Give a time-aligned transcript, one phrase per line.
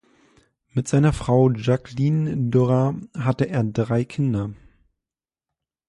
[0.71, 4.49] Mit seiner Frau Jacqueline Doran hatte er drei Kinder.